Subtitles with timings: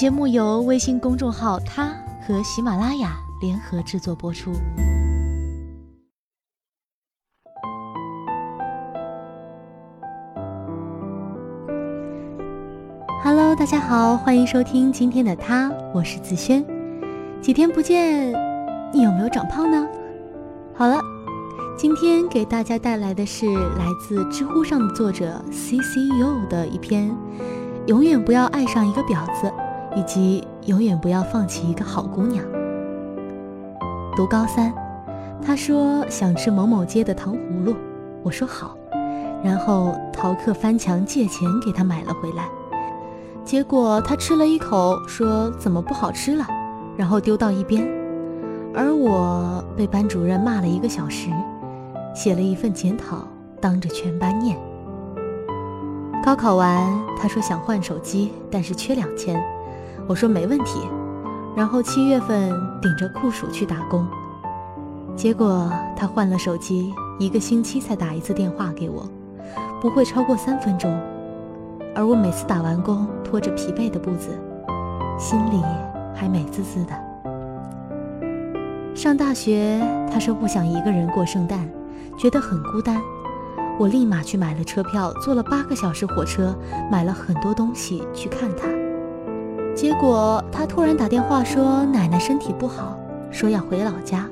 [0.00, 1.92] 节目由微信公众号“他”
[2.26, 4.50] 和喜马拉雅联合制作播出。
[13.22, 16.64] Hello，大家好，欢迎收听今天的他，我是子轩。
[17.42, 18.32] 几天不见，
[18.94, 19.86] 你有没有长胖呢？
[20.74, 20.98] 好了，
[21.76, 27.14] 今天给大家带来的是来自知乎上的作者 C C U 的一篇：
[27.86, 29.52] 永远不要爱上一个婊子。
[29.94, 32.44] 以及永远不要放弃一个好姑娘。
[34.16, 34.72] 读高三，
[35.44, 37.74] 他说想吃某某街的糖葫芦，
[38.22, 38.76] 我说好，
[39.42, 42.48] 然后逃课翻墙借钱给他买了回来。
[43.44, 46.46] 结果他吃了一口，说怎么不好吃了，
[46.96, 47.88] 然后丢到一边。
[48.74, 51.30] 而我被班主任骂了一个小时，
[52.14, 53.26] 写了一份检讨，
[53.60, 54.56] 当着全班念。
[56.22, 56.86] 高考完，
[57.18, 59.42] 他说想换手机，但是缺两千。
[60.10, 60.80] 我说没问题，
[61.54, 62.50] 然后七月份
[62.82, 64.04] 顶着酷暑去打工，
[65.14, 69.08] 结果他换了手机，一个星期才打一次电话给我，
[69.80, 70.92] 不会超过三分钟，
[71.94, 74.30] 而我每次打完工，拖着疲惫的步子，
[75.16, 75.62] 心里
[76.12, 76.92] 还美滋滋的。
[78.96, 79.80] 上大学，
[80.12, 81.70] 他说不想一个人过圣诞，
[82.18, 83.00] 觉得很孤单，
[83.78, 86.52] 我立马去买了车票，坐了八个小时火车，
[86.90, 88.79] 买了很多东西去看他。
[89.80, 93.00] 结果他突然打电话说奶奶身体不好，
[93.30, 94.28] 说要回老家，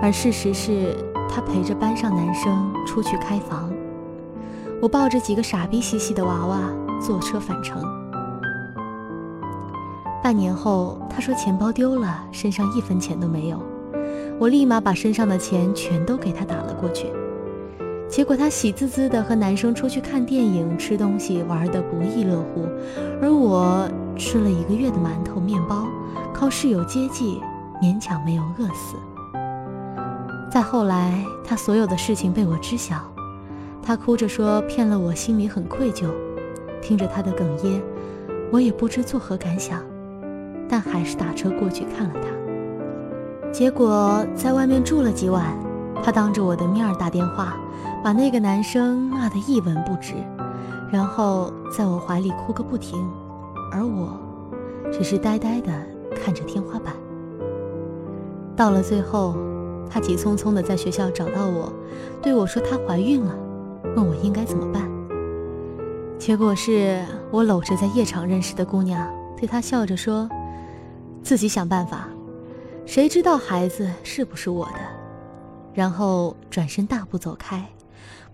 [0.00, 0.96] 而事实是
[1.28, 3.70] 他陪着班上男生出去开房，
[4.80, 6.62] 我抱着几个傻逼兮兮的娃娃
[6.98, 7.82] 坐车返程。
[10.22, 13.58] 半年后他说钱包丢了，身上一分钱都没有，
[14.38, 17.08] 我立马把身上的钱全都给他打了过去。
[18.06, 22.66] 结果他喜滋滋的和男生出去看电影、吃东西，玩得不亦乐乎，
[23.20, 25.86] 而我吃了一个月的馒头、面包，
[26.32, 27.40] 靠室友接济，
[27.82, 28.96] 勉强没有饿死。
[30.50, 32.96] 再后来，他所有的事情被我知晓，
[33.82, 36.08] 他哭着说骗了我，心里很愧疚。
[36.80, 37.80] 听着他的哽咽，
[38.52, 39.80] 我也不知作何感想，
[40.68, 43.50] 但还是打车过去看了他。
[43.52, 45.56] 结果在外面住了几晚，
[46.02, 47.56] 他当着我的面儿打电话。
[48.02, 50.12] 把那个男生骂得一文不值，
[50.92, 53.02] 然后在我怀里哭个不停，
[53.74, 54.16] 而我
[54.92, 55.72] 只是呆呆地
[56.14, 56.94] 看着天花板。
[58.54, 59.34] 到了最后，
[59.90, 61.72] 他急匆匆地在学校找到我，
[62.22, 63.36] 对我说她怀孕了，
[63.96, 64.88] 问我应该怎么办。
[66.16, 70.28] 结果是我搂着在夜场认识的姑娘，对她笑着说
[71.20, 72.08] ：“自己想办法，
[72.86, 74.78] 谁知道孩子是不是我的？”
[75.74, 77.66] 然后转身大步走开。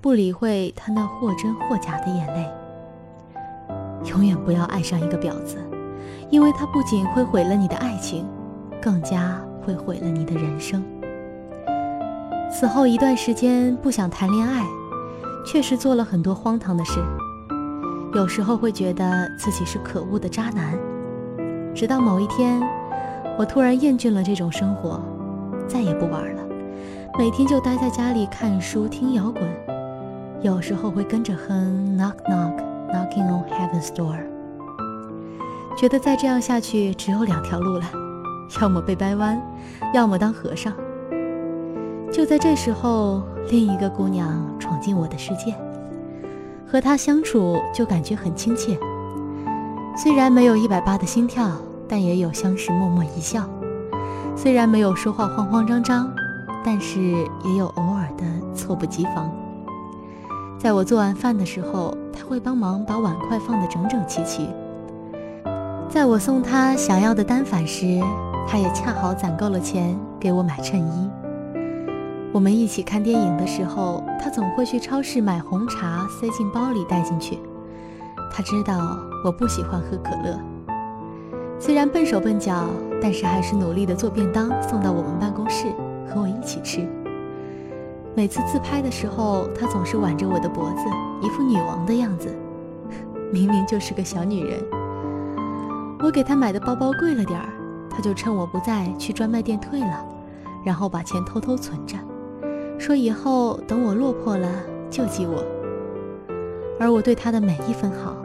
[0.00, 2.48] 不理会他那或真或假的眼泪。
[4.08, 5.56] 永远不要爱上一个婊子，
[6.30, 8.26] 因为他不仅会毁了你的爱情，
[8.80, 10.82] 更加会毁了你的人生。
[12.50, 14.64] 此后一段时间不想谈恋爱，
[15.44, 16.98] 确实做了很多荒唐的事。
[18.14, 20.76] 有时候会觉得自己是可恶的渣男。
[21.74, 22.60] 直到某一天，
[23.38, 25.00] 我突然厌倦了这种生活，
[25.68, 26.42] 再也不玩了，
[27.18, 29.42] 每天就待在家里看书、听摇滚。
[30.40, 32.56] 有时候会跟着哼 Knock Knock
[32.90, 34.16] Knocking on Heaven's Door，
[35.76, 37.84] 觉得再这样下去只有两条路了，
[38.62, 39.38] 要么被掰弯，
[39.92, 40.72] 要么当和尚。
[42.10, 45.54] 就在这时候，另一个姑娘闯进我的世界，
[46.66, 48.78] 和她相处就感觉很亲切。
[49.94, 51.50] 虽然没有一百八的心跳，
[51.86, 53.42] 但也有相识默默一笑；
[54.34, 56.10] 虽然没有说话慌慌张张，
[56.64, 57.00] 但是
[57.44, 58.24] 也有偶尔的
[58.54, 59.30] 猝不及防。
[60.58, 61.94] 在我做完饭的时候，
[62.28, 64.48] 会帮忙把碗筷放得整整齐齐。
[65.88, 67.98] 在我送他想要的单反时，
[68.46, 71.10] 他也恰好攒够了钱给我买衬衣。
[72.30, 77.38] 我们一起看电影的时候，他总会去超市买红茶塞进包里带进去。
[78.30, 80.38] 他知道我不喜欢喝可乐，
[81.58, 82.66] 虽然笨手笨脚，
[83.00, 85.68] 但是还是努力的做便当送到我们办公室
[86.06, 86.86] 和我一起吃。
[88.18, 90.82] 每次自拍的时候，她总是挽着我的脖子，
[91.22, 92.36] 一副女王的样子，
[93.32, 94.60] 明明就是个小女人。
[96.00, 97.46] 我给她买的包包贵了点儿，
[97.88, 100.04] 她就趁我不在去专卖店退了，
[100.64, 101.96] 然后把钱偷偷存着，
[102.76, 104.48] 说以后等我落魄了
[104.90, 105.44] 救济我。
[106.80, 108.16] 而我对她的每一分好，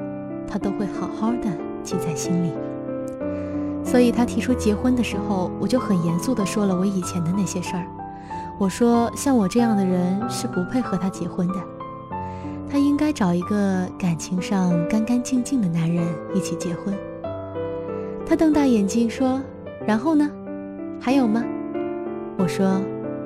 [0.47, 1.47] 她都会好好的
[1.83, 2.51] 记在心里。
[3.83, 7.85] 所以她提出结婚的时候，我就很严肃的说了我以前的那些事儿。
[8.59, 11.55] 我说，像我这样的人是不配和他结婚的，
[12.69, 16.93] 他应该找一个感情上干干净净的男人一起结婚。
[18.25, 19.41] 他瞪大眼睛说
[19.85, 20.29] ：“然后呢？
[20.99, 21.43] 还有吗？”
[22.39, 22.81] 我说：“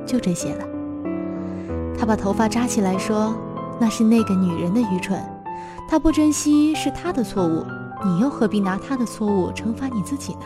[0.07, 0.65] 就这些了。”
[1.99, 3.35] 他把头发扎起来说
[3.79, 5.21] ：“那是那个女人的愚蠢，
[5.87, 7.63] 她不珍惜是她的错误，
[8.03, 10.45] 你又何必拿她的错误惩罚你自己呢？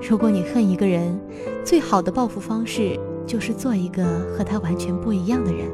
[0.00, 1.18] 如果你恨一个人，
[1.64, 4.04] 最好的报复方式就是做一个
[4.36, 5.68] 和他完全不一样的人。”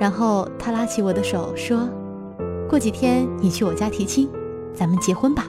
[0.00, 1.88] 然后他拉起我的手说
[2.68, 4.28] ：“过几天你去我家提亲，
[4.74, 5.46] 咱们结婚吧。”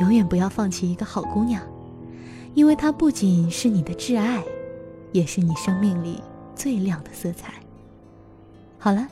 [0.00, 1.62] 永远不要放弃一个好姑娘，
[2.54, 4.42] 因为她不仅是你的挚爱，
[5.12, 6.20] 也是你生命里
[6.56, 7.54] 最亮的色彩。
[8.78, 9.06] 好了，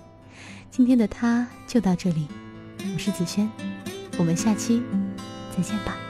[0.71, 2.27] 今天的他就到这里，
[2.93, 3.49] 我是子轩，
[4.19, 4.83] 我们下期
[5.55, 6.10] 再见吧。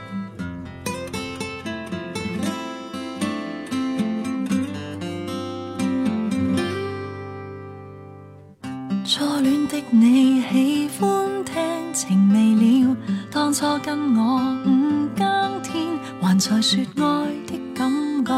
[9.41, 12.53] 初恋的你喜欢听情未
[12.85, 12.95] 了，
[13.31, 15.83] 当初跟我五更天，
[16.21, 17.91] 还在说爱的感
[18.23, 18.31] 觉，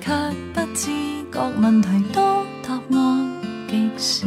[0.00, 0.10] 却
[0.52, 0.90] 不知
[1.30, 4.26] 觉问题多，答案极少。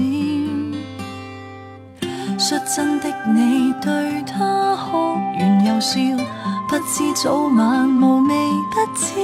[2.38, 6.00] 率真的你对他哭完又笑，
[6.70, 8.34] 不知早晚无味
[8.72, 9.20] 不知，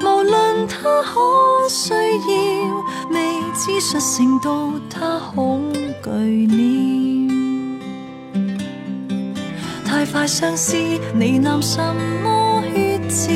[0.00, 0.74] 无论他
[1.04, 5.72] 可需要，未知率成到他恐
[6.18, 6.58] 惧了。
[9.84, 10.76] 太快相思，
[11.14, 11.80] 你喃什
[12.22, 13.30] 么血字？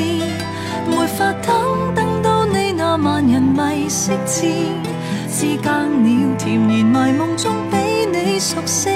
[0.87, 4.45] 没法等，等到你那万人迷色字，
[5.29, 7.77] 之间了甜言迷梦中比
[8.11, 8.89] 你熟悉，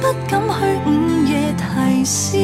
[0.00, 0.54] 不敢去
[0.86, 0.90] 午
[1.26, 2.36] 夜提示。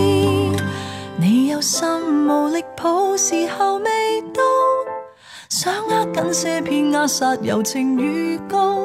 [1.21, 1.89] 你有心
[2.29, 4.41] 无力抱，时候未到，
[5.61, 8.79] 想握紧些片扼杀柔情预告，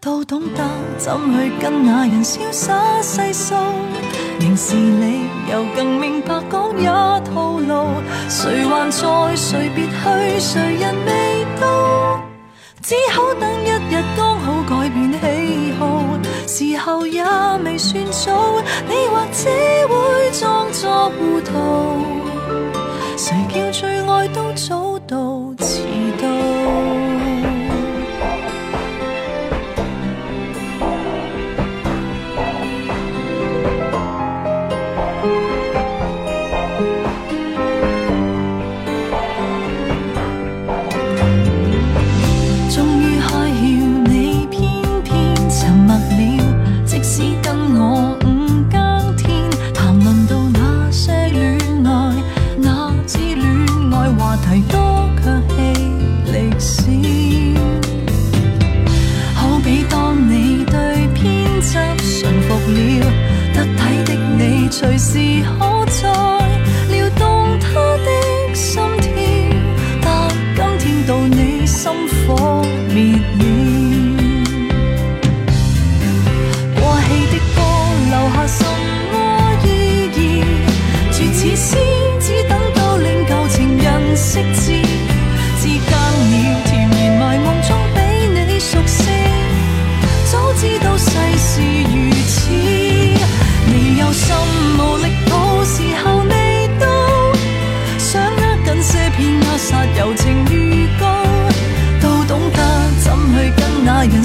[0.00, 0.62] 都懂得
[0.96, 3.56] 怎去跟那人潇洒细数。
[4.38, 6.86] 明事理又更明白讲也
[7.28, 7.88] 套路，
[8.28, 9.34] 谁还在？
[9.34, 10.38] 谁别去？
[10.38, 12.20] 谁人未到？
[12.80, 16.06] 只好等一日刚好改变喜好，
[16.46, 17.24] 时候也
[17.64, 19.85] 未算早，你或者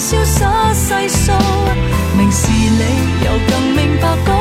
[0.02, 1.32] 潇洒细数。
[2.18, 2.84] 明事理
[3.24, 4.41] 又更明白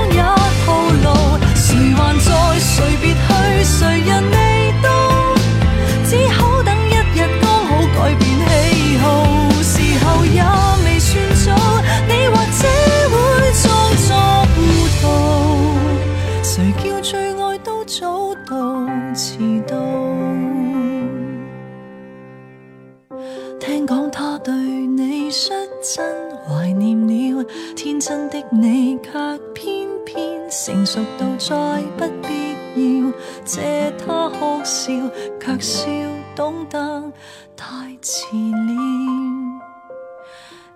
[23.61, 25.55] 听讲他对你率
[25.95, 27.45] 真怀念了，
[27.77, 29.13] 天真的你却
[29.55, 33.13] 偏偏成熟到再不必要
[33.45, 34.91] 借他哭笑，
[35.39, 35.91] 却笑
[36.35, 37.13] 懂得
[37.55, 38.73] 太迟了，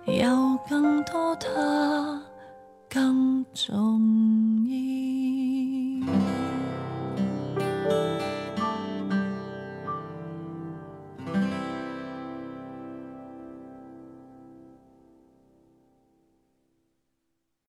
[0.05, 2.21] 有更多他
[2.87, 3.99] 更重
[4.69, 4.84] 要。